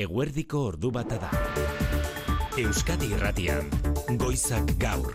[0.00, 1.28] Eguerdiko ordu bata da.
[2.56, 3.66] Euskadi Irratian,
[4.16, 5.10] Goizak Gaur.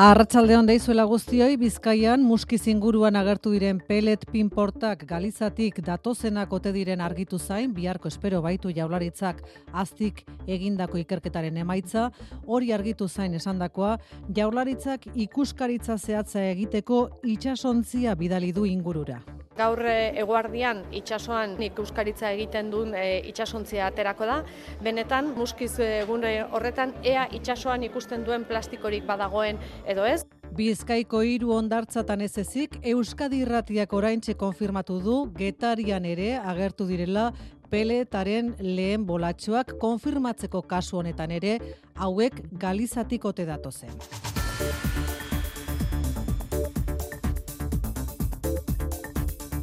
[0.00, 7.04] Arratsalde hon deizuela guztioi Bizkaian muskiz inguruan agertu diren pelet pinportak galizatik datozenak ote diren
[7.04, 9.44] argitu zain biharko espero baitu jaularitzak
[9.84, 12.08] aztik egindako ikerketaren emaitza
[12.46, 13.98] hori argitu zain esandakoa
[14.40, 17.04] jaularitzak ikuskaritza zehatza egiteko
[17.36, 19.20] itsasontzia bidali du ingurura.
[19.56, 24.38] Gaur eh, eguardian itsasoan ikuskaritza egiten duen e, itsasontzia aterako da.
[24.82, 30.22] Benetan muskiz egun horretan ea itsasoan ikusten duen plastikorik badagoen edo ez.
[30.52, 37.30] Bizkaiko hiru ondartzatan ez ezik, Euskadi irratiak oraintxe konfirmatu du getarian ere agertu direla
[37.72, 41.58] peletaren lehen bolatxoak konfirmatzeko kasu honetan ere
[41.96, 43.96] hauek galizatik ote datozen.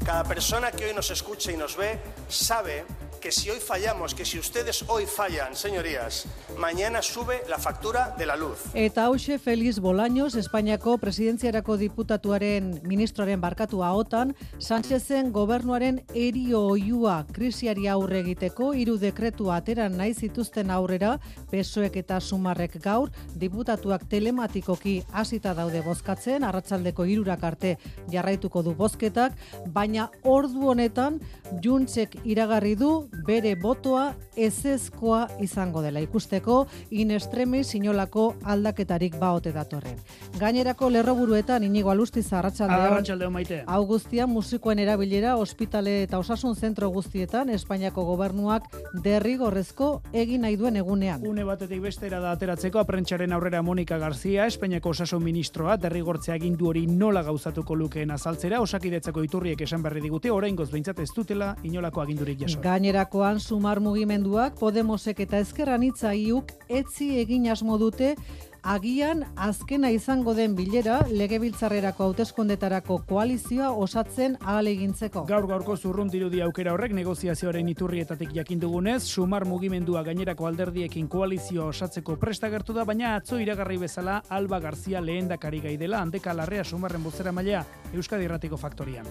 [0.09, 2.83] Cada persona que hoy nos escucha y nos ve sabe
[3.19, 6.25] que si hoy fallamos, que si ustedes hoy fallan, señorías,
[6.57, 8.59] mañana sube la factura de la luz.
[8.73, 17.87] Eta hause Feliz Bolaños, Espainiako presidentziarako diputatuaren ministroaren barkatua otan, Sánchezen gobernuaren erio oiua krisiari
[17.87, 21.19] aurre egiteko hiru dekretu atera nahi zituzten aurrera,
[21.51, 27.75] pesoek eta sumarrek gaur, diputatuak telematikoki hasita daude bozkatzen, arratsaldeko hirurak arte
[28.11, 29.35] jarraituko du bozketak,
[29.67, 31.19] baina ordu honetan
[31.63, 39.97] Juntzek iragarri du bere botoa ezezkoa izango dela ikusteko in extremis sinolako aldaketarik baote datorren.
[40.39, 43.31] Gainerako lerroburuetan inigo alusti zarratxaldeon.
[43.31, 43.63] maite.
[43.67, 48.69] Hau guztia musikoen erabilera ospitale eta osasun zentro guztietan Espainiako gobernuak
[49.03, 51.25] derrigorrezko egin nahi duen egunean.
[51.27, 56.85] Une batetik bestera da ateratzeko aprentsaren aurrera Monika Garzia, Espainiako osasun ministroa, derrigortzea agindu hori
[56.87, 62.39] nola gauzatuko lukeen azaltzera, osakidetzako iturriek esan berri digute, oraingoz behintzat ez dutela inolako agindurik
[62.43, 62.61] jaso.
[62.99, 68.15] Gainerakoan sumar mugimenduak Podemosek eta Ezkerran iuk etzi egin asmo dute
[68.63, 75.23] agian azkena izango den bilera legebiltzarrerako hauteskundetarako koalizioa osatzen ahalegintzeko.
[75.29, 81.69] Gaur gaurko zurrun dirudi aukera horrek negoziazioaren iturrietatik jakin dugunez, sumar mugimendua gainerako alderdiekin koalizioa
[81.73, 87.03] osatzeko prestagertu da, baina atzo iragarri bezala Alba Garzia lehendakari gai dela handeka larrea sumarren
[87.03, 89.05] bozera maila Euskadi Erratiko Faktorian.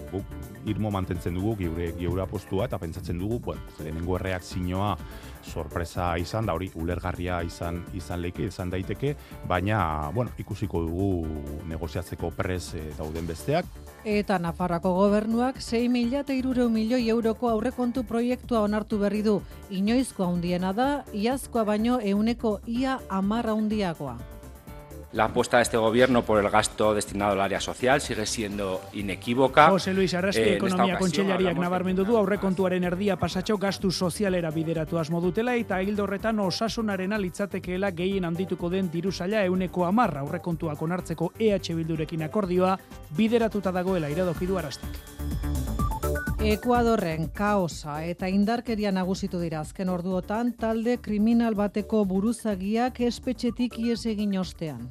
[0.65, 4.97] irmo mantentzen dugu geure geura postua eta pentsatzen dugu, bueno, lehenengo erreakzioa
[5.43, 9.15] sorpresa izan da hori ulergarria izan izan leike izan daiteke
[9.47, 11.27] baina bueno ikusiko dugu
[11.67, 13.65] negoziatzeko pres e, dauden besteak
[14.05, 16.33] Eta Nafarrako gobernuak 6 mila eta
[16.69, 19.41] milioi euroko aurrekontu proiektua onartu berri du.
[19.69, 24.38] Inoizko handiena da, iazkoa baino euneko ia amarra handiagoa.
[25.11, 29.69] La apuesta de este gobierno por el gasto destinado al área social sigue siendo inequívoca.
[29.71, 35.19] José Luis Arrasque, eh, ekonomia kontxellariak nabarmendu du aurrekontuaren erdia pasatxo gastu sozialera bideratu asmo
[35.19, 41.33] dutela eta hildo horretan osasunaren alitzatekeela gehien handituko den diru saia euneko amarra aurrekontuak onartzeko
[41.39, 42.77] EH Bildurekin akordioa
[43.17, 45.09] bideratuta dagoela iradoki du arastek.
[46.39, 54.37] Ekuadorren kaosa eta indarkeria nagusitu dira azken orduotan talde kriminal bateko buruzagiak espetxetik ies egin
[54.39, 54.87] ostean.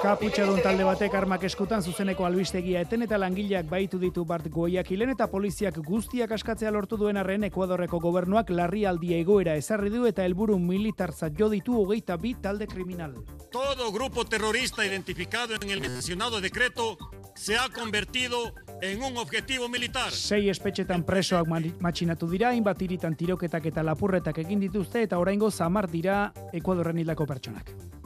[0.00, 5.12] Kaputxadun talde batek armak eskutan zuzeneko albistegia eten eta langileak baitu ditu bart goiak hilen
[5.12, 10.58] eta poliziak guztiak askatzea lortu duen arren Ekuadorreko gobernuak larrialdi egoera ezarri du eta helburu
[10.58, 13.12] militarza jo ditu hogeita bi talde kriminal.
[13.52, 16.96] Todo grupo terrorista identificado en el mencionado decreto
[17.34, 20.10] se ha convertido en un objetivo militar.
[20.12, 21.48] Sei espetxetan presoak
[21.80, 27.26] matxinatu dira, hainbat iritan tiroketak eta lapurretak egin dituzte eta oraingo zamar dira Ekuadorren hildako
[27.26, 27.99] pertsonak.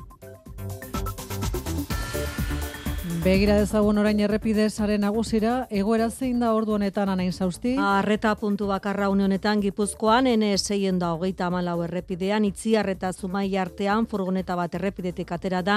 [3.24, 7.70] Begira dezagun orain errepide sare nagusira, egoera zein da ordu honetan anain zauzti?
[7.80, 14.04] Arreta puntu bakarra une honetan Gipuzkoan N seien da hogeita amalau errepidean, itziarreta zumai artean
[14.06, 15.76] furgoneta bat errepidetik atera da,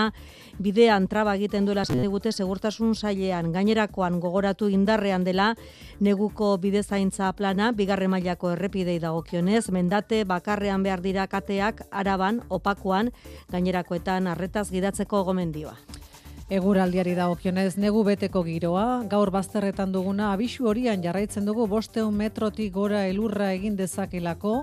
[0.60, 5.54] bidean traba egiten duela digute segurtasun sailean, gainerakoan gogoratu indarrean dela,
[6.02, 13.14] neguko bidezaintza plana, bigarre mailako errepidei dagokionez, mendate bakarrean behar dira kateak, araban, opakoan,
[13.56, 15.78] gainerakoetan arretaz gidatzeko gomendioa.
[16.48, 23.02] Eguraldiari dagokionez negu beteko giroa, gaur bazterretan duguna abisu horian jarraitzen dugu bosteun metrotik gora
[23.10, 24.54] elurra egin dezakelako,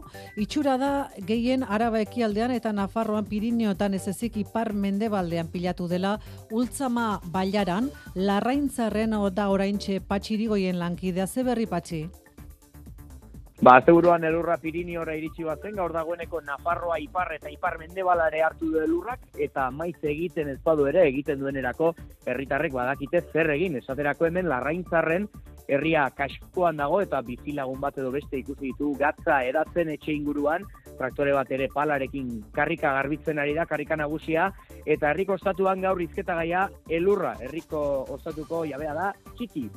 [0.41, 0.91] itxura da
[1.29, 6.17] gehien araba ekialdean eta Nafarroan Pirineotan ez ezik ipar mendebaldean pilatu dela,
[6.51, 11.27] ultzama bailaran, larraintzarren da oraintxe patxirigoien lankidea.
[11.27, 12.07] Zeberri patxi.
[13.65, 18.69] Ba, zeburuan elurra Piriniora iritsi bat zen, gaur dagoeneko Nafarroa ipar eta ipar mendebalare hartu
[18.75, 21.95] du elurrak, eta maiz egiten ez badu ere, egiten duenerako
[22.29, 25.31] herritarrek badakite zer egin, esaterako hemen larraintzarren
[25.65, 30.69] herria kaskoan dago eta bizilagun bat edo beste ikusi ditu gatza eratzen etxe inguruan,
[31.01, 34.51] traktore bat ere palarekin karrika garbitzen ari da, karrika nagusia,
[34.85, 36.69] eta herriko ostatuan gaur izketa gaia
[37.01, 37.81] elurra, herriko
[38.13, 39.71] ostatuko jabea da, txiki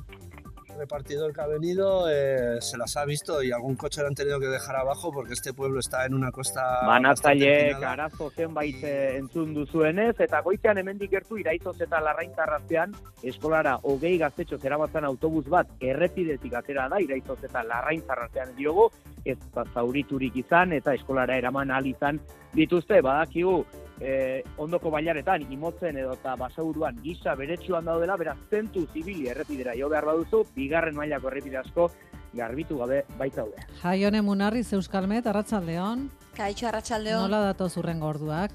[0.77, 4.39] repartidor que ha venido eh, se las ha visto y algún coche lo han tenido
[4.39, 9.53] que dejar abajo porque este pueblo está en una costa Banatzaile arazo zenbait eh, entzun
[9.53, 16.53] duzuenez eta goizean hemendik gertu iraizoz eta larraintarrazean eskolara hogei gaztetxo zerabatzen autobus bat errepidetik
[16.53, 18.89] atera da iraizoz eta larraintarrazean diogu
[19.25, 19.37] ez
[19.73, 22.19] zauriturik izan eta eskolara eraman al izan
[22.53, 23.01] dituzte.
[23.01, 23.65] Badakigu
[24.01, 29.89] e, ondoko bailaretan imotzen edo eta basauruan gisa beretsuan daudela, beraz zentu zibili errepidera jo
[29.89, 31.89] behar baduzu, bigarren mailako errepide asko
[32.37, 33.63] garbitu gabe baitaude.
[33.81, 36.09] Jaione Munarri Euskalmet Arratsaldeon.
[36.37, 37.23] Kaixo Arratsaldeon.
[37.25, 38.53] Nola dato zurren gorduak?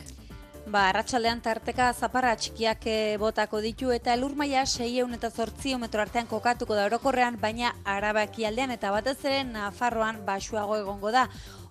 [0.62, 6.00] Ba, arratsaldean tarteka zaparra txikiak eh, botako ditu eta elur maila 600 eta 800 metro
[6.00, 11.24] artean kokatuko da orokorrean, baina arabaki aldean eta batez ere Nafarroan basuago egongo da.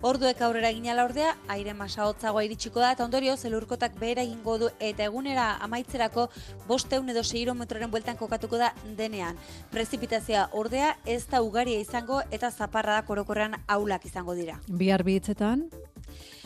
[0.04, 4.68] Orduek aurrera ginala ordea, aire masa hotzagoa iritsiko da, eta ondorio zelurkotak behera egingo du
[4.78, 6.28] eta egunera amaitzerako
[6.68, 9.40] bosteun edo seiro metroren bueltan kokatuko da denean.
[9.72, 14.60] Prezipitazioa ordea ez da ugaria izango eta zaparra da korokorrean aulak izango dira.
[14.68, 15.70] Bihar bitzetan?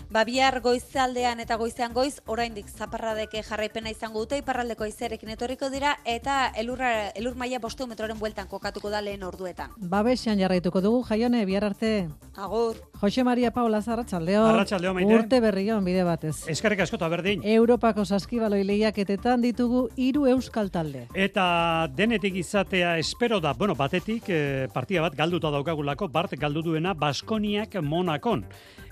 [0.07, 6.53] Babiar goizaldean eta goizean goiz, oraindik zaparradeke jarraipena izango dute, iparraldeko izerekin etorriko dira, eta
[6.63, 9.75] elurra, elur maia bostu metroren bueltan kokatuko da lehen orduetan.
[9.77, 11.91] Babesian jarraituko dugu, jaione, bihar arte.
[12.37, 12.79] Agur.
[13.01, 14.47] Jose Maria Paula Zarratxaldeo.
[14.47, 15.15] Arratxaldeo, maite.
[15.15, 16.35] Urte berrion bide batez.
[16.49, 17.43] Eskarrik asko eta berdin.
[17.57, 21.05] Europako saskibaloi lehiaketetan ditugu hiru euskal talde.
[21.13, 26.95] Eta denetik izatea espero da, bueno, batetik eh, partia bat galduta daukagulako, bart galdu duena
[26.95, 28.47] Baskoniak Monakon.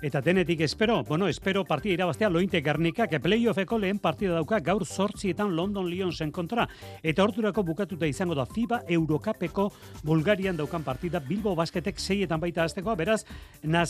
[0.05, 5.57] Eta denetik espero, bueno, espero partida irabaztea lointe garnikak, playoffeko lehen partida dauka gaur sortzietan
[5.57, 6.69] London Lionsen kontra.
[7.03, 9.71] Eta horturako bukatuta izango da FIBA Eurocapeko
[10.05, 13.23] Bulgarian daukan partida Bilbo Basketek seietan baita aztekoa, beraz,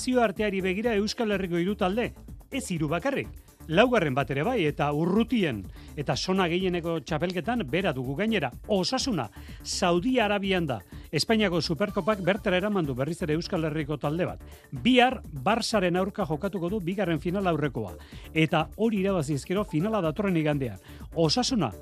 [0.04, 2.10] nazioarteari begira Euskal Herriko hiru talde,
[2.52, 3.28] ez hiru bakarrik.
[3.72, 5.62] Laugarren bat ere bai, eta urrutien,
[5.96, 9.30] eta sona gehieneko txapelketan, bera dugu gainera, osasuna,
[9.62, 10.76] Saudi Arabian da,
[11.10, 14.42] Espainiako Superkopak bertera eraman du berriz ere Euskal Herriko talde bat.
[14.84, 17.94] Bihar, Barsaren aurka jokatuko du bigarren final aurrekoa,
[18.34, 20.76] eta hori irabazizkero finala datorren igandean.
[21.14, 21.72] Osasuna,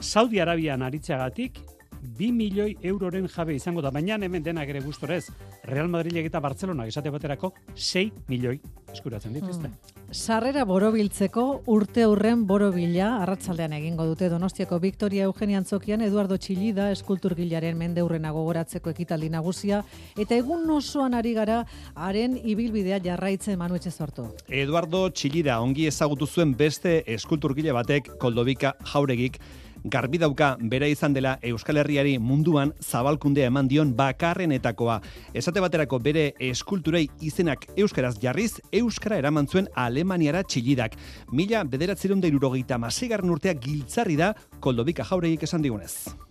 [0.00, 1.60] Saudi Arabian aritzeagatik,
[2.02, 5.26] 2 milioi euroren jabe izango da, baina hemen denak ere gustorez,
[5.64, 8.60] Real Madrid eta Barcelona esate baterako 6 milioi
[8.92, 9.68] eskuratzen dituzte.
[9.68, 9.98] Hmm.
[10.10, 17.78] Sarrera borobiltzeko urte hurren borobila arratsaldean egingo dute Donostiako Victoria Eugenia Antzokian Eduardo Txillida eskulturgilaren
[17.78, 19.84] mende hurrena gogoratzeko ekitaldi nagusia
[20.18, 21.60] eta egun osoan ari gara
[21.94, 24.26] haren ibilbidea jarraitzen Manu sortu.
[24.48, 29.38] Eduardo Txillida ongi ezagutu zuen beste eskulturgile batek Koldobika Jauregik
[29.84, 35.00] garbi dauka bera izan dela Euskal Herriari munduan zabalkundea eman dion bakarrenetakoa.
[35.34, 40.96] Esate baterako bere eskulturei izenak euskaraz jarriz, euskara eraman zuen Alemaniara txilidak.
[41.32, 46.29] Mila bederatzerun da irurogeita masegarren urteak giltzarri da koldobika jauregik esan digunez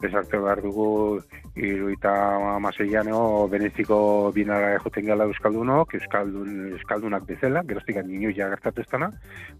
[0.00, 1.20] pesarte behar dugu
[1.56, 2.12] iruita
[2.56, 3.08] amaseian
[3.50, 9.10] beneziko binara joten gala Euskaldunok, Euskaldun, Euskaldunak bezala, geroztik ninu ja gertatu ez dana,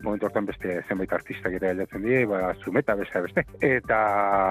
[0.02, 3.46] momentu hortan beste zenbait artistak ere heldatzen die, ba, zumeta beste beste.
[3.61, 4.00] Eta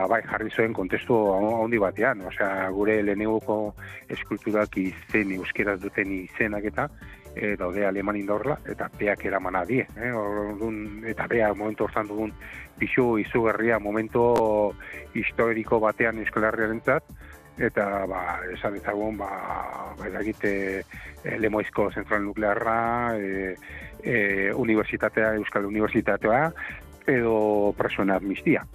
[0.09, 3.75] bai jarri zuen kontestu handi batean, osea gure lehenengoko
[4.09, 6.89] eskulturak izen euskeraz duten izenak eta
[7.35, 9.85] e, daude aleman indorla, eta peak eraman adie.
[9.97, 10.11] Eh?
[10.11, 12.33] Orduan, eta bea momentu hortan dugun
[12.79, 14.25] pixu izugarria momentu
[15.13, 17.03] historiko batean eskolarriaren zat,
[17.57, 19.29] eta ba, esan ezagun, ba,
[19.99, 22.79] ba egite e, lemoizko zentral nuklearra,
[23.19, 23.53] e,
[24.03, 24.17] e,
[24.53, 26.49] universitatea, Euskal Universitatea,
[27.07, 27.37] edo
[27.77, 28.65] presuen amnistia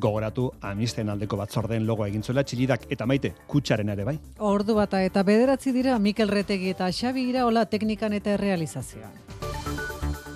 [0.00, 4.18] gogoratu amisten aldeko batzorden logo egin zuela txilidak eta maite kutsaren ere bai.
[4.38, 9.12] Ordu bata eta bederatzi dira Mikel Retegi eta Xabi Iraola teknikan eta realizazioan.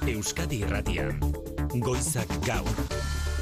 [0.08, 1.18] Euskadi Irratian,
[1.84, 2.84] Goizak Gaur,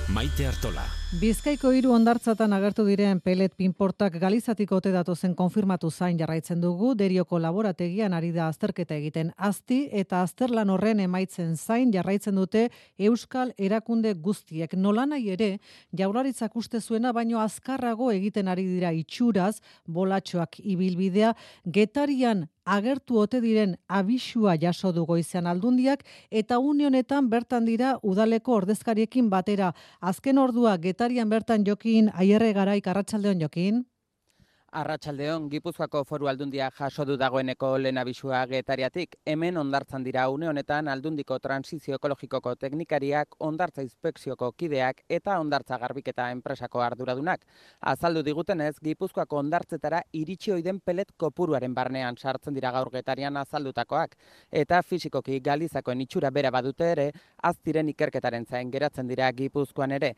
[0.08, 0.86] Maite Artola.
[1.14, 7.38] Bizkaiko hiru ondartzatan agertu diren pelet pinportak galizatiko ote datozen konfirmatu zain jarraitzen dugu, derioko
[7.38, 12.64] laborategian ari da azterketa egiten azti eta azterlan horren emaitzen zain jarraitzen dute
[12.98, 14.74] Euskal erakunde guztiek.
[14.74, 15.50] Nolanai ere,
[15.96, 21.36] jaularitzak uste zuena baino azkarrago egiten ari dira itxuraz, bolatxoak ibilbidea,
[21.70, 29.30] getarian agertu ote diren abisua jaso du goizean aldundiak eta unionetan bertan dira udaleko ordezkariekin
[29.30, 29.72] batera.
[30.00, 33.84] Azken ordua getarian bertan jokin aierre garaik arratsaldeon jokin.
[34.76, 40.88] Arratsaldeon Gipuzkoako Foru Aldundia jaso du dagoeneko lehen abisua getariatik, hemen ondartzan dira une honetan
[40.88, 47.44] aldundiko transizio ekologikoko teknikariak, ondartza inspekzioko kideak eta ondartza garbiketa enpresako arduradunak.
[47.80, 54.16] Azaldu digutenez, Gipuzkoako ondartzetara iritsi oiden pelet kopuruaren barnean sartzen dira gaur getarian azaldutakoak,
[54.50, 57.10] eta fizikoki galizakoen itxura bera badute ere,
[57.42, 60.14] aztiren ikerketaren zain geratzen dira Gipuzkoan ere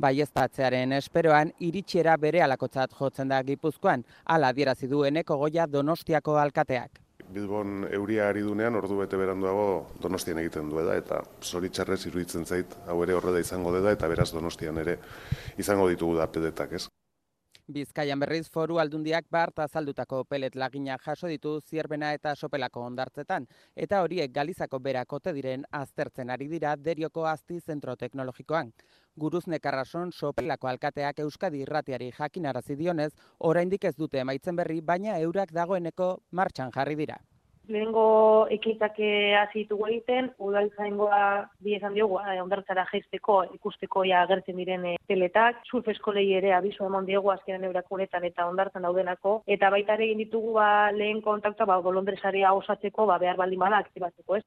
[0.00, 7.02] baieztatzearen esperoan iritsiera bere alakotzat jotzen da Gipuzkoan, ala adierazi dueneko goia Donostiako alkateak.
[7.28, 9.66] Bilbon euria ari dunean ordu bete beranduago
[10.02, 14.30] Donostian egiten du da eta zoritxarrez iruditzen zait hau ere horreda izango da eta beraz
[14.32, 14.98] Donostian ere
[15.58, 16.86] izango ditugu da pedetak, ez?
[17.76, 23.46] Bizkaian berriz foru aldundiak bart azaldutako pelet lagina jaso ditu zierbena eta sopelako ondartzetan,
[23.76, 28.72] eta horiek galizako berakote diren aztertzen ari dira derioko azti zentro teknologikoan.
[29.16, 35.52] Guruz nekarrason sopelako alkateak Euskadi irratiari jakinarazi dionez, oraindik ez dute emaitzen berri, baina eurak
[35.52, 37.20] dagoeneko martxan jarri dira
[37.68, 38.98] lehengo ekitak
[39.40, 41.20] hasi ditugu egiten, udaltzaingoa
[41.64, 46.54] bi esan diogu, eh, ondartzara jaisteko, ikusteko ja agertzen diren e, teletak, surf eskolei ere
[46.56, 51.22] abisu eman diegu azkenen eurakunetan eta ondartzen daudenako, eta baita ere egin ditugu ba, lehen
[51.22, 54.44] kontakta ba, bolondresaria osatzeko, ba, behar baldin bada aktibatzeko ez.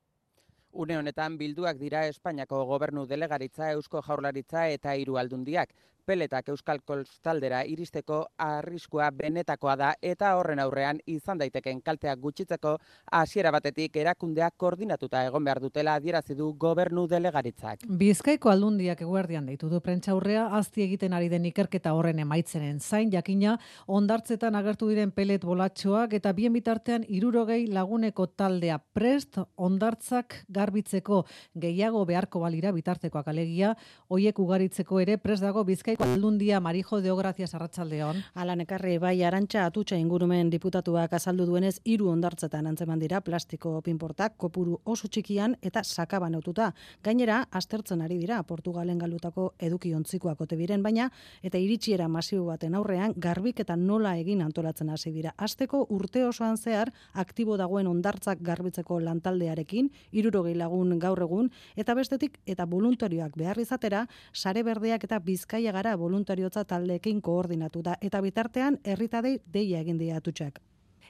[0.74, 5.74] Une honetan bilduak dira Espainiako gobernu delegaritza, Eusko Jaurlaritza eta hiru aldundiak
[6.06, 12.76] peletak Euskal Kostaldera iristeko arriskua benetakoa da eta horren aurrean izan daiteken kalteak gutxitzeko
[13.20, 17.86] hasiera batetik erakundeak koordinatuta egon behar dutela adierazi du gobernu delegaritzak.
[18.02, 23.58] Bizkaiko aldundiak eguerdian deitu du prentxaurrea azti egiten ari den ikerketa horren emaitzenen zain jakina
[23.88, 31.24] ondartzetan agertu diren pelet bolatxoak eta bien bitartean irurogei laguneko taldea prest ondartzak garbitzeko
[31.56, 33.76] gehiago beharko balira bitartekoak alegia,
[34.10, 38.22] hoiek ugaritzeko ere prest dago Bizkaiko Bizkaiko aldundia Marijo de Ogracias Arratsaldeon.
[38.34, 44.38] Alan ekarri bai Arantxa atutxa ingurumen diputatuak azaldu duenez hiru ondartzetan antzeman dira plastiko pinportak
[44.38, 46.70] kopuru oso txikian eta sakaban otuta.
[47.04, 51.10] Gainera aztertzen ari dira Portugalen galutako eduki ontzikoak ote biren baina
[51.44, 55.34] eta iritsiera masibo baten aurrean garbik eta nola egin antolatzen hasi dira.
[55.38, 62.40] Asteko urte osoan zehar aktibo dagoen ondartzak garbitzeko lantaldearekin 60 lagun gaur egun eta bestetik
[62.46, 68.78] eta voluntarioak behar izatera sare berdeak eta Bizkaia gara voluntariotza taldeekin koordinatu da eta bitartean
[68.86, 70.62] herritadei deia egin dira atutxak.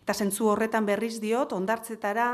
[0.01, 2.28] Eta zentzu horretan berriz diot ondartzetara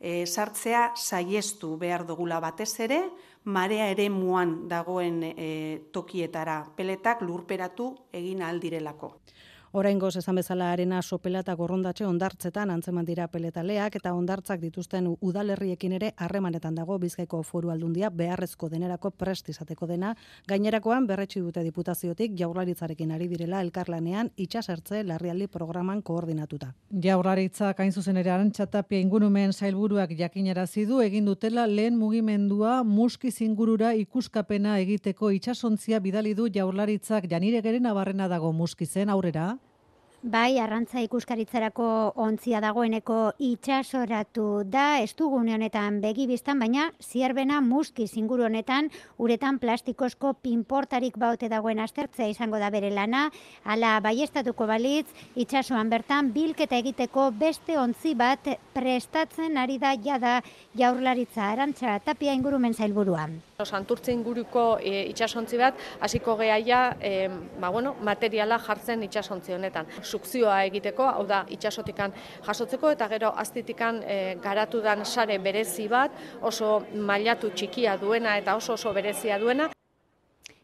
[0.00, 2.98] e, sartzea saiestu behar dugula batez ere,
[3.44, 5.48] marea ere muan dagoen e,
[5.92, 9.14] tokietara peletak lurperatu egin aldirelako.
[9.74, 15.96] Oraingoz esan bezala arena sopela eta gorrondatxe ondartzetan antzeman dira peletaleak eta ondartzak dituzten udalerriekin
[15.96, 20.12] ere harremanetan dago Bizkaiko Foru Aldundia beharrezko denerako prest izateko dena.
[20.46, 26.70] Gainerakoan berretsi dute diputaziotik Jaurlaritzarekin ari direla elkarlanean itsasertze larrialdi programan koordinatuta.
[27.08, 33.90] Jaurlaritza hain zuzen ere Arantxatapia ingurumen sailburuak jakinarazi du egin dutela lehen mugimendua muskiz ingurura
[34.06, 39.56] ikuskapena egiteko itsasontzia bidali du Jaurlaritzak Janire Gerena barrena dago muskizen aurrera.
[40.24, 41.86] Bai, arrantza ikuskaritzarako
[42.24, 48.88] ontzia dagoeneko itxasoratu da, ez dugune honetan begibiztan, baina zierbena muski zinguru honetan
[49.20, 53.26] uretan plastikozko pinportarik baute dagoen astertzea izango da bere lana,
[53.68, 60.38] ala baiestatuko balitz, itxasoan bertan bilketa egiteko beste ontzi bat prestatzen ari da jada
[60.72, 63.42] jaurlaritza arantza tapia ingurumen zailburuan.
[63.60, 67.28] Santurtze inguruko e, itxasontzi bat, hasiko gehaia e,
[67.60, 72.14] ba, bueno, materiala jartzen itxasontzi honetan sukzioa egiteko, hau da itxasotikan
[72.46, 78.56] jasotzeko eta gero aztitikan e, garatu dan sare berezi bat, oso mailatu txikia duena eta
[78.60, 79.70] oso oso berezia duena.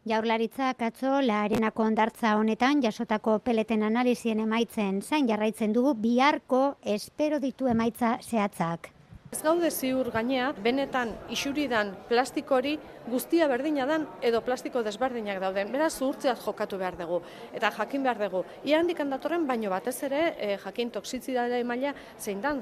[0.09, 6.61] Jaurlaritza katzo laarenako ondartza honetan jasotako peleten analizien emaitzen zain jarraitzen dugu biharko
[6.95, 8.89] espero ditu emaitza zehatzak.
[9.31, 12.73] Ez gaude ziur gainea, benetan isuridan plastikori
[13.13, 15.71] guztia berdina dan edo plastiko desberdinak dauden.
[15.71, 17.21] Beraz, zuhurtzeaz jokatu behar dugu.
[17.55, 18.43] Eta jakin behar dugu.
[18.67, 22.59] Ia handik handatorren, baino batez ere, eh, jakin toksizidadea maila zein dan.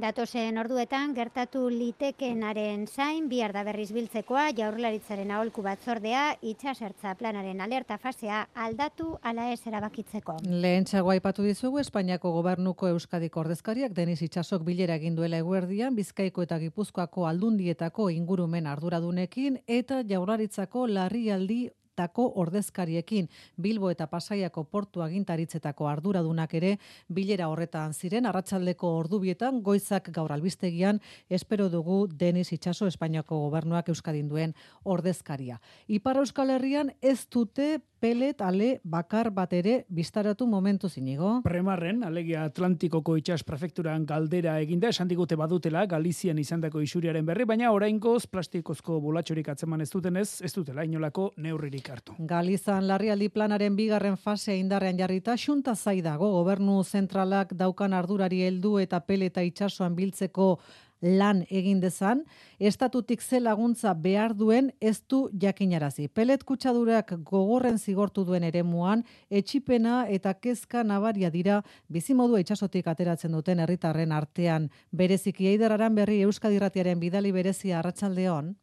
[0.00, 7.98] Datosen orduetan gertatu litekenaren zain bihar da berriz biltzekoa jaurlaritzaren aholku batzordea itxasertza planaren alerta
[8.00, 10.38] fasea aldatu ala ez erabakitzeko.
[10.48, 16.48] Lehen txagoa ipatu dizugu Espainiako gobernuko Euskadiko ordezkariak Denis Itxasok bilera egin duela eguerdian Bizkaiko
[16.48, 23.28] eta Gipuzkoako aldundietako ingurumen arduradunekin eta jaurlaritzako larrialdi tako ordezkariekin
[23.60, 26.76] Bilbo eta Pasaiako portu agintaritzetako arduradunak ere
[27.08, 34.28] bilera horretan ziren arratsaldeko ordubietan goizak gaur albistegian espero dugu Denis Itxaso Espainiako gobernuak Euskadin
[34.28, 35.60] duen ordezkaria.
[35.86, 41.36] Ipar Euskal Herrian ez dute pelet ale bakar bat ere biztaratu momentu zinigo.
[41.44, 47.70] Premarren, alegia Atlantikoko itxas prefekturan galdera eginda, esan digute badutela Galizian izandako isuriaren berri, baina
[47.70, 52.14] oraingoz plastikozko bolatxorik atzeman ez dutenez, ez dutela inolako neurririk hartu.
[52.18, 59.00] Galizan larrialdi planaren bigarren fasea indarrean jarrita, xunta zaidago gobernu zentralak daukan ardurari heldu eta
[59.00, 60.58] peleta itxasoan biltzeko
[61.02, 62.22] lan egin dezan,
[62.58, 66.06] estatutik ze laguntza behar duen ez du jakinarazi.
[66.08, 73.58] Pelet kutsadurak gogorren zigortu duen eremuan, etxipena eta kezka nabaria dira bizimodua itxasotik ateratzen duten
[73.58, 74.70] herritarren artean.
[74.92, 78.54] Bereziki eidararan berri Euskadirratiaren bidali berezia arratsaldeon.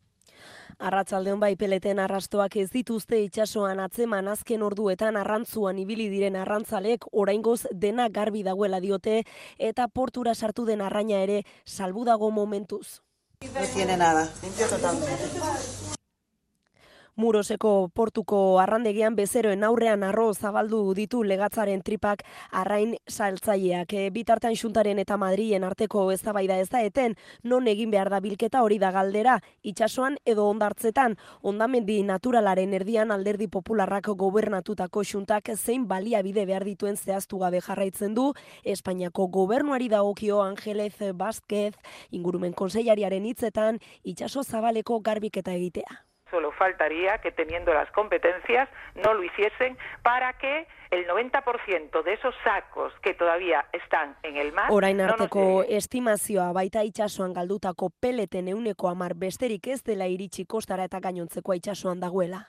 [0.80, 7.66] Arratzaldeon bai peleten arrastoak ez dituzte itsasoan atzeman azken orduetan arrantzuan ibili diren arrantzalek oraingoz
[7.84, 9.18] dena garbi dagoela diote
[9.58, 13.02] eta portura sartu den arraina ere salbu dago momentuz.
[13.44, 14.68] No tiene nada, limpio
[17.20, 22.24] Muroseko portuko arrandegian bezeroen aurrean arro zabaldu ditu legatzaren tripak
[22.62, 23.92] arrain saltzaileak.
[23.92, 28.64] E, bitartan xuntaren eta Madrien arteko eztabaida ez da eten, non egin behar da bilketa
[28.64, 29.36] hori da galdera,
[29.68, 37.44] itsasoan edo ondartzetan, ondamendi naturalaren erdian alderdi popularrak gobernatutako xuntak zein baliabide behar dituen zehaztu
[37.44, 38.32] gabe jarraitzen du,
[38.64, 41.74] Espainiako gobernuari dagokio Angelez Vázquez,
[42.12, 46.06] ingurumen konseiariaren hitzetan, itsaso zabaleko garbiketa egitea.
[46.32, 52.36] Solo faltaría que teniendo las competencias no lo hiciesen para que el 90% de esos
[52.44, 54.72] sacos que todavía están en el mar...
[54.72, 60.90] Orain arteko no estimazioa baita itxasuan galdutako peleten euneko amar besterik ez dela iritsi kostara
[60.90, 62.48] eta gainontzeko itxasuan dagoela.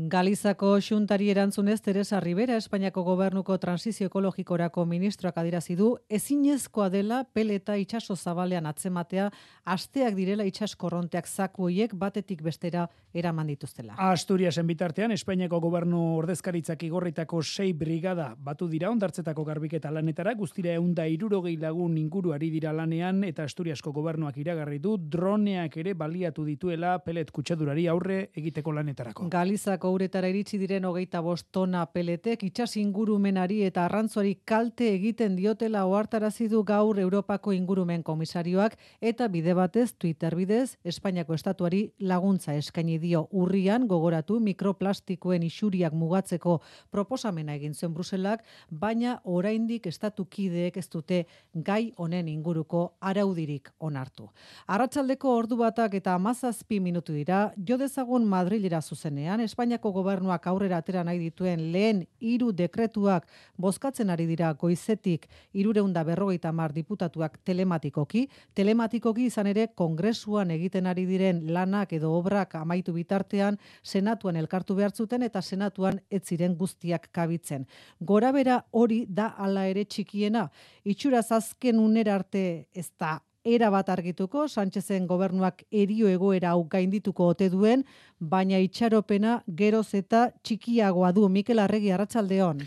[0.00, 7.76] Galizako xuntari erantzunez Teresa Rivera Espainiako gobernuko transizio ekologikorako ministroak adirazi du ezinezkoa dela peleta
[7.76, 9.26] itsaso zabalean atzematea
[9.64, 13.98] asteak direla itsas korronteak zaku hoiek batetik bestera eraman dituztela.
[13.98, 21.04] Asturiasen bitartean Espainiako gobernu ordezkaritzak igorritako sei brigada batu dira ondartzetako garbiketa lanetara guztira eunda
[21.06, 27.30] irurogei lagun inguruari dira lanean eta Asturiasko gobernuak iragarri du droneak ere baliatu dituela pelet
[27.30, 29.28] kutsadurari aurre egiteko lanetarako.
[29.28, 35.82] Galizak Gipuzkoako uretara iritsi diren hogeita bostona peletek itxas ingurumenari eta arrantzuari kalte egiten diotela
[35.86, 43.00] ohartarazi du gaur Europako ingurumen komisarioak eta bide batez Twitter bidez Espainiako estatuari laguntza eskaini
[43.02, 46.60] dio urrian gogoratu mikroplastikoen isuriak mugatzeko
[46.92, 54.30] proposamena egin zen Bruselak, baina oraindik estatu kideek ez dute gai honen inguruko araudirik onartu.
[54.68, 60.76] Arratsaldeko ordu batak eta 17 minutu dira, jo dezagun Madrilera zuzenean Espainia Espainiako gobernuak aurrera
[60.82, 63.24] atera nahi dituen lehen hiru dekretuak
[63.56, 65.24] bozkatzen ari dira goizetik
[65.56, 68.26] irureunda berrogeita mar diputatuak telematikoki.
[68.52, 75.22] Telematikoki izan ere kongresuan egiten ari diren lanak edo obrak amaitu bitartean senatuan elkartu behartzuten
[75.22, 77.64] eta senatuan ez ziren guztiak kabitzen.
[77.98, 80.50] Gora bera hori da ala ere txikiena.
[80.84, 87.28] Itxuraz azken unera arte ez da era bat argituko, Sánchezen gobernuak erio egoera hau gaindituko
[87.34, 87.84] ote duen,
[88.18, 92.62] baina itxaropena geroz eta txikiagoa du Mikel Arregi Arratsaldeon.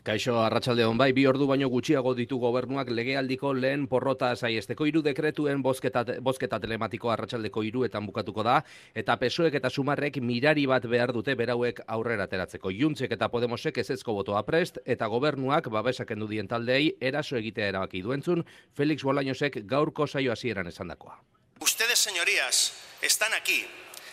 [0.00, 5.02] Kaixo arratsalde hon bai, bi ordu baino gutxiago ditu gobernuak legealdiko lehen porrota saiesteko hiru
[5.04, 8.62] dekretuen bozketa, bozketa telematiko arratsaldeko hiruetan bukatuko da,
[8.94, 12.72] eta pesoek eta sumarrek mirari bat behar dute berauek aurrera ateratzeko.
[12.72, 18.00] Juntzek eta Podemosek ezezko botoa prest, eta gobernuak babesak endu dien taldei eraso egitea erabaki
[18.00, 21.20] duentzun, Felix Bolañosek gaurko saio hasieran esandakoa.
[21.60, 23.66] Ustedes, señorías, están aquí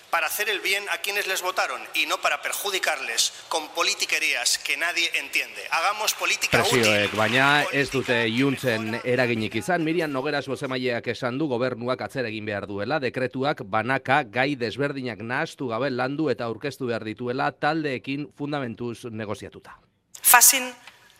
[0.09, 4.77] para hacer el bien a quienes les votaron y no para perjudicarles con politiquerías que
[4.77, 5.67] nadie entiende.
[5.71, 12.01] Hagamos política Presioek, baina ez dute iuntzen eraginik izan, Miriam Nogeras bozemaileak esan du gobernuak
[12.01, 17.51] atzera egin behar duela, dekretuak banaka gai desberdinak nahastu gabe landu eta aurkeztu behar dituela
[17.51, 19.77] taldeekin fundamentuz negoziatuta.
[20.21, 20.71] Facin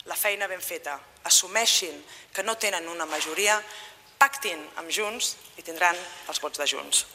[0.08, 3.60] la feina ben feta, assumeixin que no tenen una majoria,
[4.18, 5.96] pactin amb Junts i tindran
[6.30, 7.06] els vots de Junts.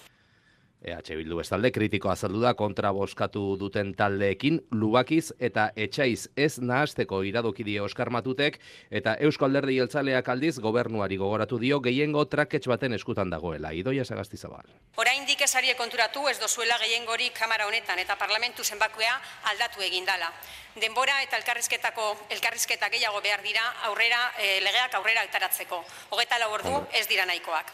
[0.84, 7.22] EH Bildu bestalde kritiko azaldu da kontra boskatu duten taldeekin lubakiz eta etxaiz ez nahasteko
[7.28, 8.58] iradoki die Oskar Matutek
[8.90, 13.72] eta Eusko Alderdi Jeltzaleak aldiz gobernuari gogoratu dio gehiengo traketx baten eskutan dagoela.
[13.72, 14.66] Idoia Sagasti Zabal.
[14.96, 19.14] Oraindik ez ari konturatu ez dozuela gehiengori kamara honetan eta parlamentu zenbakoa
[19.52, 20.32] aldatu egin dala.
[20.80, 25.84] Denbora eta elkarrizketako elkarrizketa gehiago behar dira aurrera e, legeak aurrera altaratzeko.
[26.10, 27.72] Hogeta lau ordu ez dira nahikoak.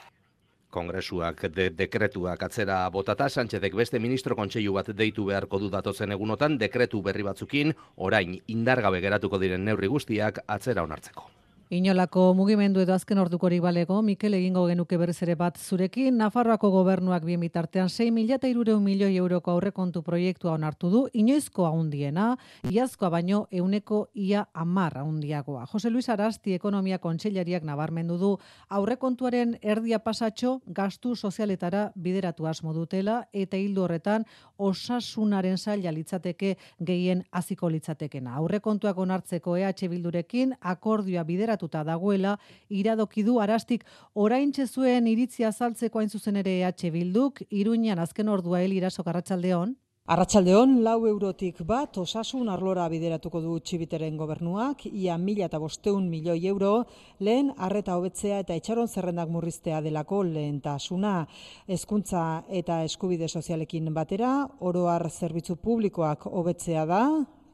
[0.71, 6.59] Kongresuak de dekretuak atzera botata, Sánchezek beste ministro kontseilu bat deitu beharko du datozen egunotan,
[6.61, 11.31] dekretu berri batzukin, orain indargabe geratuko diren neurri guztiak atzera onartzeko.
[11.69, 17.27] Inolako mugimendu edo azken ordukorik balego, Mikel egingo genuke berriz ere bat zurekin, Nafarroako gobernuak
[17.29, 18.49] bien bitartean 6 mila eta
[18.81, 22.39] milioi euroko aurrekontu proiektua onartu du, inoizko haundiena,
[22.71, 25.67] iazkoa baino euneko ia amar haundiagoa.
[25.67, 28.39] Jose Luis Arasti ekonomia kontseilariak nabarmendu du,
[28.71, 34.25] aurrekontuaren erdia pasatxo gastu sozialetara bideratu asmo dutela, eta hildu horretan
[34.57, 38.37] osasunaren zaila litzateke gehien aziko litzatekena.
[38.37, 45.99] Aurrekontuak onartzeko EH Bildurekin akordioa bideratu gertatuta dagoela iradoki du arastik oraintze zuen iritzi azaltzeko
[45.99, 47.43] hain zuzen ere EH Bilduk.
[47.51, 49.77] Iruñan azken ordua hel iraso Arratsaldeon
[50.09, 56.47] Arratsaldeon lau eurotik bat osasun arlora bideratuko du txibiteren gobernuak, ia mila eta bosteun milioi
[56.49, 56.87] euro,
[57.21, 61.27] lehen arreta hobetzea eta itxaron zerrendak murriztea delako lehentasuna.
[61.69, 67.03] Hezkuntza eta eskubide sozialekin batera, oroar zerbitzu publikoak hobetzea da,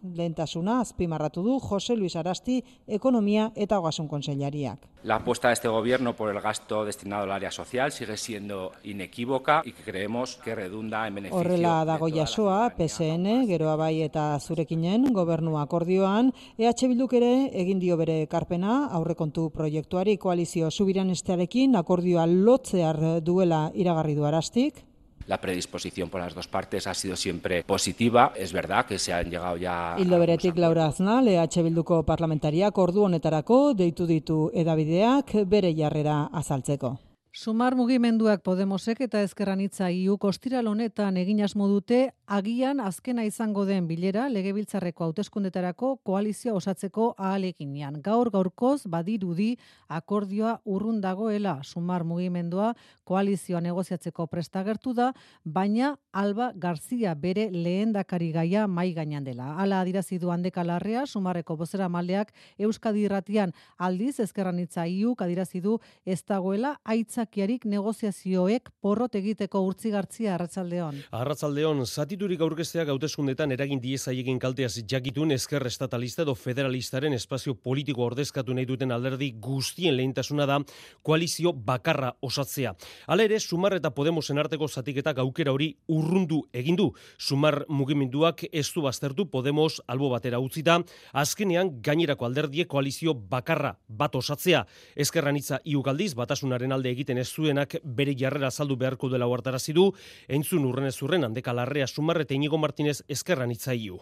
[0.04, 4.88] lehentasuna azpimarratu du José Luis Arasti, Ekonomia eta Ogasun Konsellariak.
[5.02, 9.62] La apuesta de este gobierno por el gasto destinado al área social sigue siendo inequívoca
[9.64, 15.58] y creemos que redunda en beneficio Horrela dago jasoa, PSN, geroa bai eta zurekinen, gobernu
[15.58, 23.20] akordioan, EH Bilduk ere egin dio bere karpena, aurrekontu proiektuari koalizio subiran estearekin, akordioa lotzear
[23.20, 24.84] duela iragarri du arastik,
[25.26, 28.32] La predisposición por las dos partes ha sido siempre positiva.
[28.36, 29.96] Es verdad que se han llegado ya...
[29.98, 36.98] Hildo beretik Laura Aznal, EH Bilduko parlamentariak ordu honetarako deitu ditu edabideak bere jarrera azaltzeko.
[37.34, 43.64] Sumar mugimenduak Podemosek eta Ezkerran hitza iu kostiral honetan egin asmo dute agian azkena izango
[43.66, 47.96] den bilera legebiltzarreko hauteskundetarako koalizioa osatzeko ahaleginean.
[48.04, 49.56] Gaur gaurkoz badirudi
[49.88, 52.68] akordioa urrun dagoela Sumar mugimendua
[53.02, 55.10] koalizioa negoziatzeko prestagertu da,
[55.44, 59.56] baina Alba Garzia bere lehendakari gaia mai gainean dela.
[59.58, 65.60] Hala adirazi du handeka larrea Sumarreko bozera maldeak Euskadi Irratian aldiz Ezkerran hitza iu adirazi
[65.60, 70.98] du ez dagoela aitza aitzakiarik negoziazioek porrot egiteko urtzigartzia arratsaldeon.
[71.16, 78.54] Arratsaldeon zatiturik aurkezteak hauteskundetan eragin diezaiegin kalteaz jakitun esker estatalista edo federalistaren espazio politiko ordezkatu
[78.54, 80.58] nahi duten alderdi guztien lehintasuna da
[81.02, 82.74] koalizio bakarra osatzea.
[83.06, 86.90] Hala ere, Sumar eta Podemosen arteko zatiketak aukera hori urrundu egin du.
[87.18, 90.80] Sumar mugimenduak ez du baztertu Podemos albo batera utzita,
[91.12, 94.64] azkenean gainerako alderdie koalizio bakarra bat osatzea.
[94.94, 99.72] Eskerran itza iugaldiz, batasunaren alde egiten egiten ez zuenak bere jarrera azaldu beharko dela huartarazi
[99.72, 99.92] du,
[100.28, 104.00] entzun urren ez urren handeka larrea sumarrete inigo martinez eskerran itzaiu.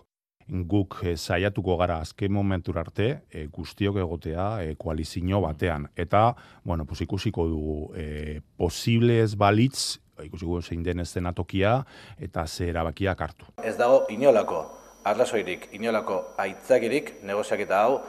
[0.48, 5.88] Guk e, saiatuko gara azken momentur arte e, guztiok egotea e, koalizio batean.
[5.96, 11.02] Eta, bueno, pues ikusiko dugu e, posible ez balitz, ikusiko zein den
[11.34, 11.84] tokia
[12.18, 13.46] eta ze erabakiak hartu.
[13.62, 14.66] Ez dago inolako,
[15.04, 18.02] arrazoirik, inolako aitzakirik negoziaketa hau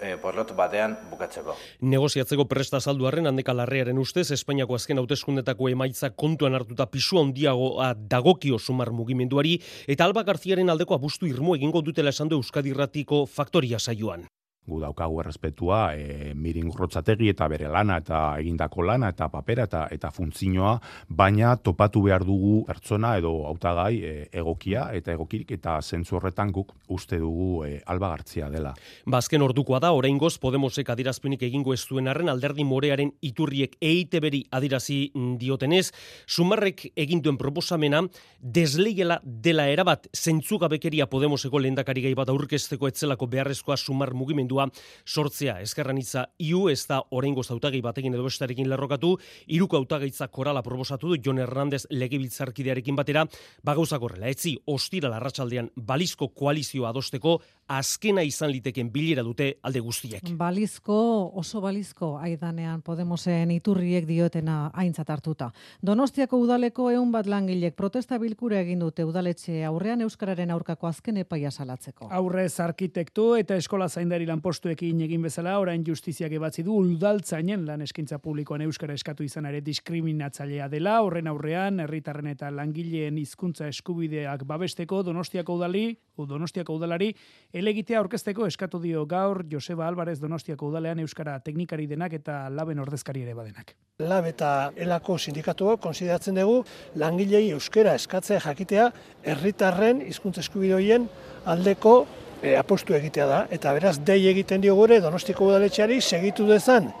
[0.00, 1.56] e, porrot batean bukatzeko.
[1.80, 8.58] Negoziatzeko presta salduaren handeka larrearen ustez, Espainiako azken hauteskundetako emaitza kontuan hartuta pisua ondiago dagokio
[8.58, 13.78] sumar mugimenduari, eta Alba Garziaren aldeko abustu irmo egingo dutela esan du Euskadi Ratiko faktoria
[13.78, 14.26] saioan
[14.66, 19.84] gu daukagu errespetua e, mirin grotzategi eta bere lana eta egindako lana eta papera eta
[19.92, 26.16] eta funtzioa, baina topatu behar dugu pertsona edo hautagai e, egokia eta egokirik eta zentzu
[26.16, 28.74] horretan guk uste dugu e, albagartzia dela.
[29.06, 34.20] Bazken ba, ordukoa da, oraingoz Podemosek adirazpenik egingo ez duen arren alderdi morearen iturriek eite
[34.24, 35.90] beri adirazi diotenez,
[36.26, 38.02] sumarrek eginduen proposamena
[38.40, 44.70] desleiela dela erabat zentzugabekeria Podemoseko lehendakari gai bat aurkezteko etzelako beharrezkoa sumar mugimendu mugimendua
[45.04, 45.60] sortzea.
[45.62, 51.08] Eskerran itza iu ez da orengo zautagi batekin edo bestarekin lerrokatu, iruko hautagaitza korala proposatu
[51.08, 53.26] du Jon Hernandez legebiltzarkidearekin batera,
[53.64, 60.22] bagauzak horrela, etzi ostira larratsaldean balizko koalizioa adosteko azkena izan liteken bilera dute alde guztiek.
[60.36, 60.96] Balizko,
[61.34, 65.50] oso balizko, aidanean Podemosen iturriek diotena aintzat hartuta.
[65.82, 71.50] Donostiako udaleko eun bat langilek protesta bilkura egin dute udaletxe aurrean Euskararen aurkako azken epaia
[71.50, 72.08] salatzeko.
[72.10, 78.18] Aurrez arkitektu eta eskola zaindari lanpostuekin egin bezala, orain justiziak ebatzi du udaltzainen lan eskintza
[78.18, 85.02] publikoan Euskara eskatu izan ere diskriminatzailea dela, horren aurrean, herritarren eta langileen hizkuntza eskubideak babesteko
[85.04, 87.10] Donostiako udali, Donostiako udalari,
[87.52, 93.22] Elegitea aurkezteko eskatu dio gaur Joseba Alvarez Donostiako udalean euskara teknikari denak eta laben ordezkari
[93.22, 93.74] ere badenak.
[93.98, 96.62] Lab eta elako sindikatuak konsideratzen dugu
[96.94, 98.90] langilei euskara eskatzea jakitea
[99.22, 101.08] herritarren hizkuntza eskubidoien
[101.44, 102.06] aldeko
[102.42, 106.92] e, apostu egitea da eta beraz dei egiten dio gure Donostiako udaletxeari segitu dezan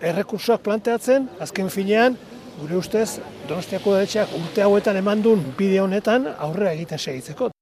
[0.00, 2.16] errekursoak planteatzen azken finean
[2.58, 7.52] gure ustez, Donostiako udaletxeak urte hauetan eman duen bide honetan aurrera egiten segitzeko.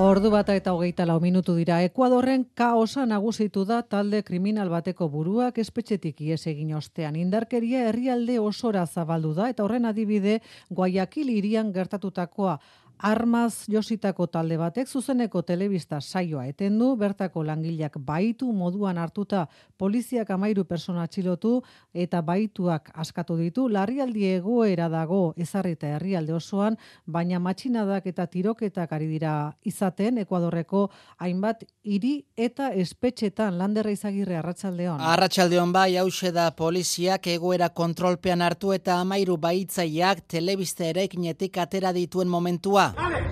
[0.00, 1.82] Ordu bata eta hogeita lau minutu dira.
[1.84, 7.18] Ekuadorren kaosa nagusitu da talde kriminal bateko buruak espetxetik ies egin ostean.
[7.20, 10.38] Indarkeria herrialde osora zabaldu da eta horren adibide
[10.70, 12.56] Guayaquil irian gertatutakoa
[13.00, 19.46] Armaz jositako talde batek zuzeneko telebista saioa etendu, bertako langileak baitu moduan hartuta
[19.80, 21.54] poliziak amairu persona atxilotu
[21.94, 29.08] eta baituak askatu ditu, larrialdi egoera dago ezarrita herrialde osoan, baina matxinadak eta tiroketak ari
[29.14, 30.84] dira izaten, Ekuadorreko
[31.24, 35.00] hainbat hiri eta espetxetan landerra izagirre arratsaldeon.
[35.14, 42.28] Arratsaldeon bai, hause da poliziak egoera kontrolpean hartu eta amairu baitzaileak telebista eraikinetik atera dituen
[42.28, 42.90] momentua.
[43.00, 43.24] Dale,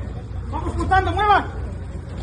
[0.50, 1.67] vamos juntando, muevan!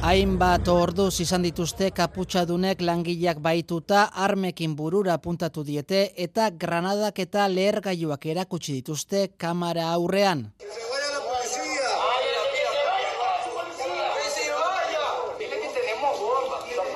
[0.03, 8.25] Hainbat orduz izan dituzte kaputxadunek langileak baituta armekin burura puntatu diete eta granadak eta lehergailuak
[8.25, 10.49] erakutsi dituzte kamera aurrean.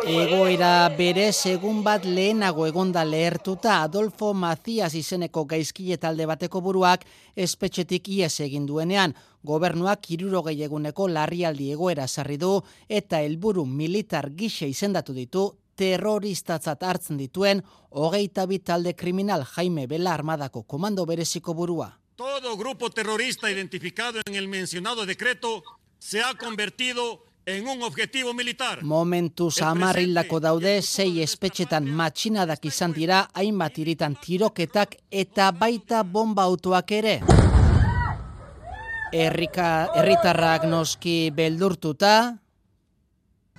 [0.10, 7.04] Egoera bere segun bat lehenago egonda lehertuta Adolfo Macias izeneko gaizkile talde bateko buruak
[7.38, 9.14] espetxetik ies egin duenean.
[9.46, 12.56] Gobernuak kirurogei eguneko larrialdi egoera sarri du
[12.90, 15.46] eta helburu militar gise izendatu ditu
[15.78, 22.00] terroristatzat hartzen dituen hogeita talde kriminal Jaime Bela Armadako komando bereziko burua.
[22.16, 25.62] Todo grupo terrorista identificado en el mencionado decreto
[26.00, 28.84] se ha convertido en un objetivo militar.
[28.84, 36.92] Momentu samarrildako daude sei espetxetan matxinadak izan dira hainbat iritan tiroketak eta baita bomba autoak
[36.92, 37.16] ere.
[39.12, 42.38] Errika, erritarrak noski beldurtuta.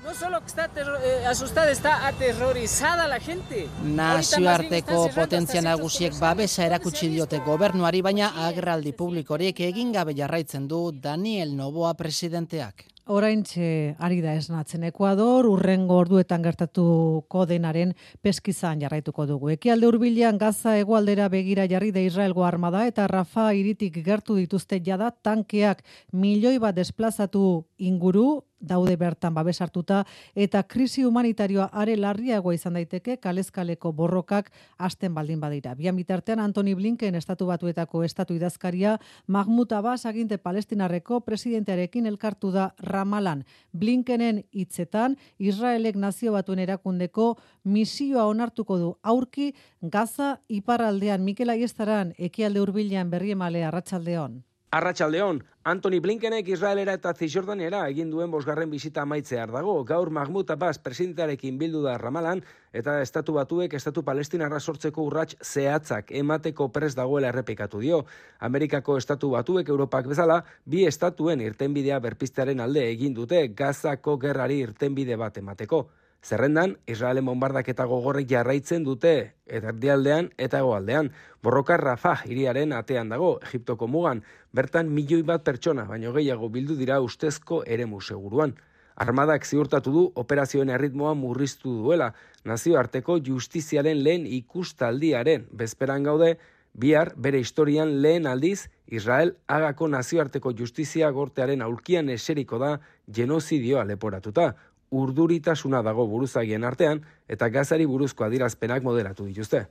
[0.02, 3.68] No solo está eh, asustada, está aterrorizada la gente.
[3.84, 11.52] Nazioarteko potentzia nagusiek babesa erakutsi diote gobernuari baina agerraldi publikorik egin gabe jarraitzen du Daniel
[11.56, 12.89] Noboa presidenteak.
[13.10, 16.84] Oraintxe ari da esnatzen Ekuador, urrengo orduetan gertatu
[17.32, 19.50] kodenaren peskizan jarraituko dugu.
[19.56, 25.10] Ekialde hurbilean Gaza hegoaldera begira jarri da Israelgo armada eta Rafa iritik gertu dituzte jada
[25.10, 32.76] tankeak milioi bat desplazatu inguru daude bertan babes hartuta eta krisi humanitarioa are larriagoa izan
[32.76, 35.74] daiteke kalezkaleko borrokak hasten baldin badira.
[35.74, 42.74] Bian bitartean Antoni Blinken estatu batuetako estatu idazkaria Mahmoud Abbas aginte palestinarreko presidentearekin elkartu da
[42.78, 43.44] Ramalan.
[43.72, 52.60] Blinkenen hitzetan Israelek nazio batuen erakundeko misioa onartuko du aurki Gaza iparraldean Mikel Aiestaran ekialde
[52.60, 54.42] hurbilean berriemale arratsaldeon.
[54.70, 59.72] Arratxaldeon, Anthony Blinkenek Israelera eta Cisjordaniera egin duen bosgarren bizita maitzear dago.
[59.88, 62.38] Gaur Mahmoud Abbas presidentearekin bildu da Ramalan
[62.80, 68.04] eta estatu batuek estatu palestinarra sortzeko urrats zehatzak emateko pres dagoela errepikatu dio.
[68.38, 75.18] Amerikako estatu batuek Europak bezala bi estatuen irtenbidea berpiztearen alde egin dute Gazako gerrari irtenbide
[75.18, 75.88] bat emateko.
[76.20, 81.08] Zerrendan, Israelen bombardak eta gogorrek jarraitzen dute, eta erdialdean eta egoaldean.
[81.42, 84.20] Borroka Rafa iriaren atean dago, Egiptoko mugan,
[84.52, 88.54] bertan milioi bat pertsona, baino gehiago bildu dira ustezko ere seguruan.
[88.96, 92.12] Armadak ziurtatu du operazioen erritmoa murriztu duela,
[92.44, 96.36] nazioarteko justiziaren lehen ikustaldiaren, bezperan gaude,
[96.74, 104.54] bihar bere historian lehen aldiz, Israel agako nazioarteko justizia gortearen aulkian eseriko da genozidioa leporatuta,
[104.90, 109.66] urduritasuna dago buruzagien artean eta gazari buruzko adirazpenak moderatu dituzte.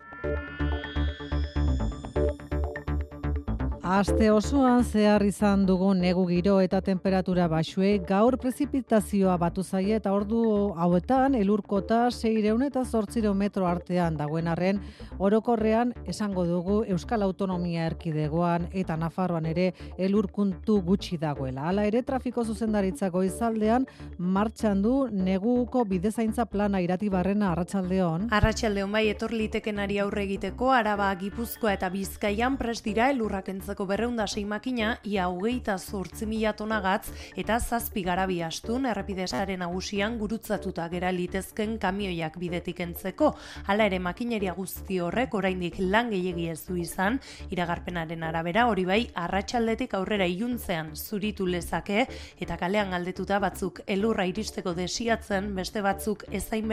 [3.89, 10.11] Aste osoan zehar izan dugu negu giro eta temperatura baxue, gaur prezipitazioa batu zaie eta
[10.13, 10.41] ordu
[10.77, 14.77] hauetan elurkota 600 eta 800 metro artean dagoen arren,
[15.17, 21.65] orokorrean esango dugu Euskal Autonomia erkidegoan eta Nafarroan ere elurkuntu gutxi dagoela.
[21.71, 28.29] Hala ere trafiko zuzendaritzako izaldean martxan du neguko bidezaintza plana irati barrena arratsaldeon.
[28.29, 33.09] Arratsaldeon bai etor litekenari aurre egiteko Araba, Gipuzkoa eta Bizkaian prest dira
[33.79, 40.17] entzako berreunda sei makina, ia hogeita zortzi mila tonagatz eta zazpi garabi astun errepidesaren nagusian
[40.19, 43.35] gurutzatuta gera litezken kamioiak bidetik entzeko.
[43.67, 49.01] Hala ere makineria guzti horrek oraindik lan gehiegi ez du izan, iragarpenaren arabera hori bai
[49.15, 52.05] arratsaldetik aurrera iluntzean zuritu lezake
[52.37, 56.67] eta kalean galdetuta batzuk elurra iristeko desiatzen beste batzuk ezain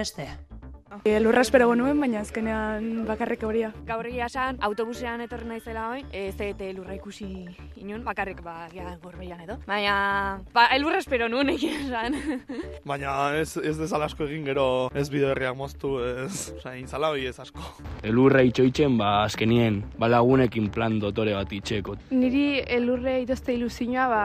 [0.96, 1.16] beste.
[1.16, 3.72] Elurra espero nuen, baina azkenean bakarrik horia.
[3.87, 7.28] Gaur egia esan, autobusean etorri naizela hoi, ez eta elurra ikusi
[7.76, 9.59] inun, bakarrik ba, ja, gorbeian edo.
[9.66, 12.18] Baina, ba, elurra espero nuen egia esan.
[12.90, 17.26] baina ez, ez dezala asko egin gero ez bideo herriak moztu, ez, oza, inzala hoi
[17.30, 17.62] ez asko.
[18.06, 21.96] Elurra itxoitzen, ba, azkenien, ba, lagunekin plan dotore bat itxeko.
[22.14, 24.22] Niri elurre idozte ilusioa, ba,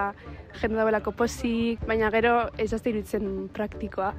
[0.59, 4.11] jende dabelako pozik, baina gero ez azte iruditzen praktikoa.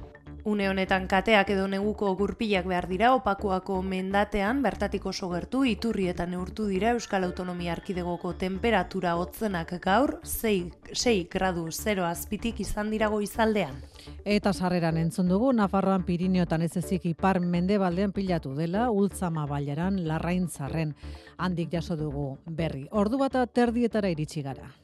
[0.44, 6.26] Une honetan kateak edo neguko gurpilak behar dira opakuako mendatean bertatik oso gertu iturri eta
[6.26, 13.22] neurtu dira Euskal Autonomia Arkidegoko temperatura hotzenak gaur 6, 6 gradu 0 azpitik izan dirago
[13.22, 13.78] izaldean.
[14.24, 20.48] Eta sarreran entzun dugu Nafarroan Pirineotan ez ezik ipar mendebaldean pilatu dela Ultzama bailaran larrain
[20.48, 20.96] zarren
[21.38, 22.88] handik jaso dugu berri.
[22.90, 24.81] Ordu bata terdietara iritsi gara.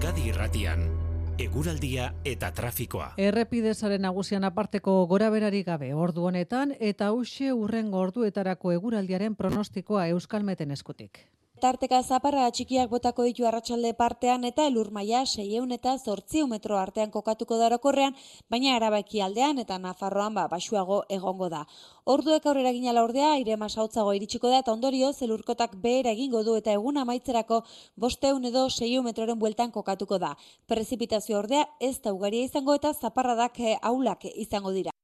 [0.00, 0.84] Euskadi Irratian
[1.36, 3.10] eguraldia eta trafikoa.
[3.20, 10.72] Errepidezaren nagusian aparteko gora berari gabe ordu honetan eta hause urren gorduetarako eguraldiaren pronostikoa Euskalmeten
[10.72, 11.20] eskutik.
[11.60, 17.10] Tarteka zaparra txikiak botako ditu arratsalde partean eta elur maila 600 eta 800 metro artean
[17.16, 18.14] kokatuko da orokorrean,
[18.48, 21.66] baina arabaki aldean eta Nafarroan ba basuago egongo da.
[22.14, 26.72] Orduek aurrera ginala ordea, aire masautzago iritsiko da eta ondorio zelurkotak behera egingo du eta
[26.72, 27.60] egun amaitzerako
[27.96, 30.32] bosteun edo 600 metroren bueltan kokatuko da.
[30.66, 34.99] Prezipitazio ordea ez da ugaria izango eta zaparradak eh, aulak izango dira.